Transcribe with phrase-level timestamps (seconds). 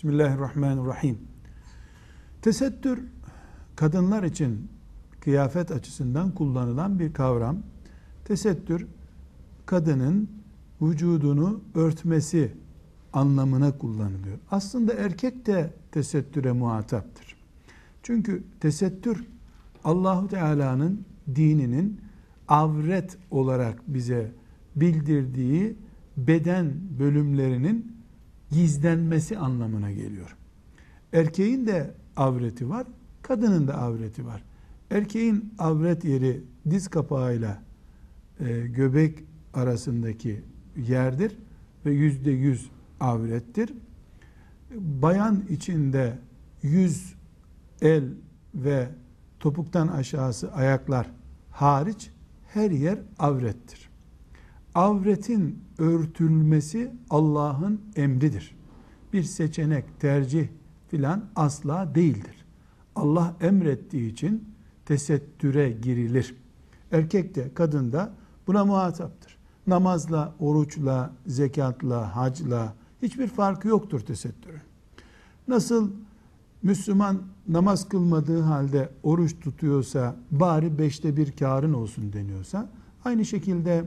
[0.00, 1.18] Bismillahirrahmanirrahim.
[2.42, 3.04] Tesettür
[3.76, 4.68] kadınlar için
[5.20, 7.58] kıyafet açısından kullanılan bir kavram.
[8.24, 8.86] Tesettür
[9.66, 10.30] kadının
[10.82, 12.52] vücudunu örtmesi
[13.12, 14.38] anlamına kullanılıyor.
[14.50, 17.36] Aslında erkek de tesettüre muhataptır.
[18.02, 19.26] Çünkü tesettür
[19.84, 21.04] Allahu Teala'nın
[21.34, 22.00] dininin
[22.48, 24.32] avret olarak bize
[24.76, 25.76] bildirdiği
[26.16, 27.99] beden bölümlerinin
[28.50, 30.36] gizlenmesi anlamına geliyor.
[31.12, 32.86] Erkeğin de avreti var,
[33.22, 34.44] kadının da avreti var.
[34.90, 37.62] Erkeğin avret yeri diz kapağıyla
[38.40, 39.18] e, göbek
[39.54, 40.44] arasındaki
[40.76, 41.38] yerdir
[41.86, 43.72] ve yüzde yüz avrettir.
[44.74, 46.18] Bayan içinde
[46.62, 47.14] yüz,
[47.80, 48.04] el
[48.54, 48.88] ve
[49.40, 51.10] topuktan aşağısı ayaklar
[51.50, 52.10] hariç
[52.46, 53.89] her yer avrettir.
[54.74, 58.56] Avretin örtülmesi Allah'ın emridir.
[59.12, 60.48] Bir seçenek, tercih
[60.88, 62.44] filan asla değildir.
[62.94, 64.48] Allah emrettiği için
[64.86, 66.36] tesettüre girilir.
[66.92, 68.12] Erkek de kadın da
[68.46, 69.38] buna muhataptır.
[69.66, 74.60] Namazla, oruçla, zekatla, hacla hiçbir farkı yoktur tesettürün.
[75.48, 75.90] Nasıl
[76.62, 82.70] Müslüman namaz kılmadığı halde oruç tutuyorsa bari beşte bir karın olsun deniyorsa
[83.04, 83.84] aynı şekilde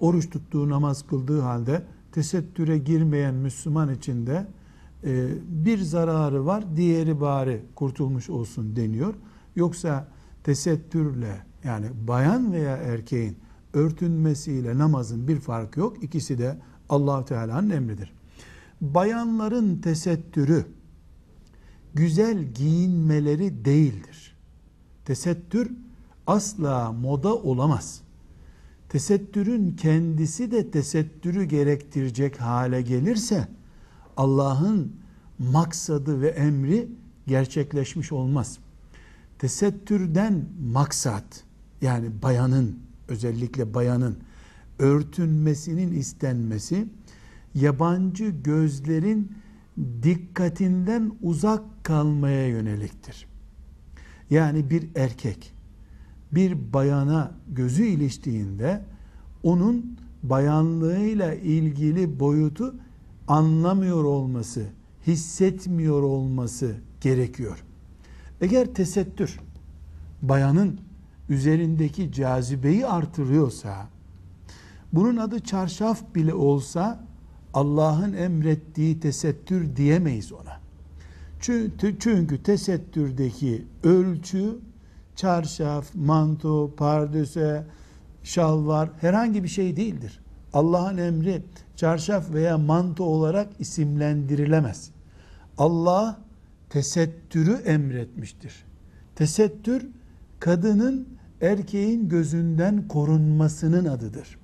[0.00, 4.46] oruç tuttuğu namaz kıldığı halde tesettüre girmeyen Müslüman için de
[5.04, 9.14] e, bir zararı var diğeri bari kurtulmuş olsun deniyor.
[9.56, 10.08] Yoksa
[10.44, 13.38] tesettürle yani bayan veya erkeğin
[13.74, 16.04] örtünmesiyle namazın bir farkı yok.
[16.04, 18.12] İkisi de allah Teala'nın emridir.
[18.80, 20.66] Bayanların tesettürü
[21.94, 24.36] güzel giyinmeleri değildir.
[25.04, 25.72] Tesettür
[26.26, 28.02] asla moda olamaz.
[28.90, 33.48] Tesettürün kendisi de tesettürü gerektirecek hale gelirse
[34.16, 34.92] Allah'ın
[35.38, 36.88] maksadı ve emri
[37.26, 38.58] gerçekleşmiş olmaz.
[39.38, 41.44] Tesettürden maksat
[41.82, 44.18] yani bayanın özellikle bayanın
[44.78, 46.86] örtünmesinin istenmesi
[47.54, 49.32] yabancı gözlerin
[50.02, 53.26] dikkatinden uzak kalmaya yöneliktir.
[54.30, 55.59] Yani bir erkek
[56.32, 58.84] bir bayana gözü iliştiğinde
[59.42, 62.74] onun bayanlığıyla ilgili boyutu
[63.28, 64.66] anlamıyor olması,
[65.06, 67.64] hissetmiyor olması gerekiyor.
[68.40, 69.40] Eğer tesettür
[70.22, 70.80] bayanın
[71.28, 73.88] üzerindeki cazibeyi artırıyorsa,
[74.92, 77.04] bunun adı çarşaf bile olsa
[77.54, 80.60] Allah'ın emrettiği tesettür diyemeyiz ona.
[81.40, 84.58] Çünkü, tesettürdeki ölçü
[85.20, 87.66] çarşaf, manto, pardöse,
[88.22, 90.20] şalvar herhangi bir şey değildir.
[90.52, 91.42] Allah'ın emri
[91.76, 94.90] çarşaf veya manto olarak isimlendirilemez.
[95.58, 96.20] Allah
[96.70, 98.64] tesettürü emretmiştir.
[99.16, 99.86] Tesettür
[100.38, 101.08] kadının
[101.40, 104.38] erkeğin gözünden korunmasının adıdır.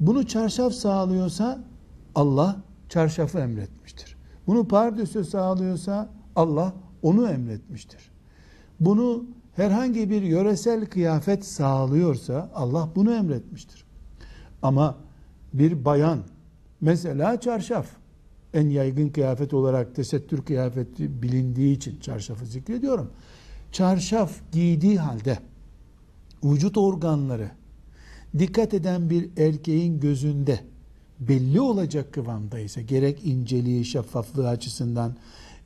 [0.00, 1.64] Bunu çarşaf sağlıyorsa
[2.14, 2.56] Allah
[2.88, 4.16] çarşafı emretmiştir.
[4.46, 6.72] Bunu pardösü sağlıyorsa Allah
[7.02, 8.10] onu emretmiştir.
[8.80, 9.24] Bunu
[9.56, 13.84] herhangi bir yöresel kıyafet sağlıyorsa Allah bunu emretmiştir.
[14.62, 14.96] Ama
[15.52, 16.18] bir bayan
[16.80, 17.86] mesela çarşaf
[18.54, 23.10] en yaygın kıyafet olarak tesettür kıyafeti bilindiği için çarşafı zikrediyorum.
[23.72, 25.38] Çarşaf giydiği halde
[26.44, 27.50] vücut organları
[28.38, 30.60] dikkat eden bir erkeğin gözünde
[31.20, 35.16] belli olacak kıvamdaysa gerek inceliği, şeffaflığı açısından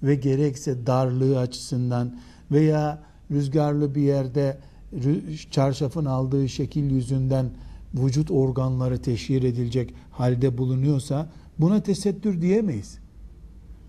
[0.03, 2.19] ve gerekse darlığı açısından
[2.51, 4.59] veya rüzgarlı bir yerde
[5.51, 7.51] çarşafın aldığı şekil yüzünden
[7.95, 12.99] vücut organları teşhir edilecek halde bulunuyorsa buna tesettür diyemeyiz.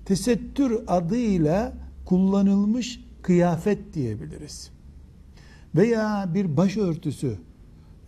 [0.06, 1.74] Tesettür adıyla
[2.06, 4.70] kullanılmış kıyafet diyebiliriz.
[5.76, 7.38] Veya bir başörtüsü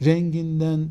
[0.05, 0.87] renginden,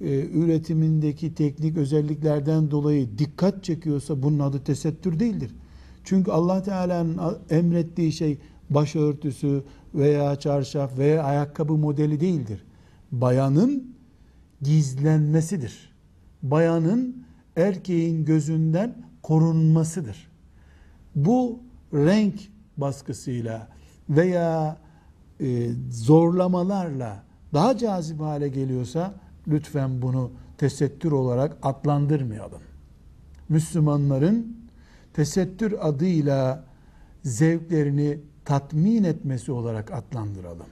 [0.00, 5.50] e, üretimindeki teknik özelliklerden dolayı dikkat çekiyorsa bunun adı tesettür değildir.
[6.04, 7.20] Çünkü Allah Teala'nın
[7.50, 8.38] emrettiği şey
[8.70, 9.64] başörtüsü
[9.94, 12.64] veya çarşaf veya ayakkabı modeli değildir.
[13.12, 13.94] Bayanın
[14.62, 15.94] gizlenmesidir.
[16.42, 17.24] Bayanın
[17.56, 20.30] erkeğin gözünden korunmasıdır.
[21.14, 21.60] Bu
[21.94, 22.40] renk
[22.76, 23.68] baskısıyla
[24.08, 24.76] veya
[25.40, 27.22] e, zorlamalarla
[27.52, 29.14] daha cazip hale geliyorsa
[29.48, 32.60] lütfen bunu tesettür olarak adlandırmayalım.
[33.48, 34.56] Müslümanların
[35.12, 36.64] tesettür adıyla
[37.22, 40.66] zevklerini tatmin etmesi olarak adlandıralım.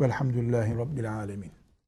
[0.00, 1.57] Velhamdülillahi Rabbil Alemin.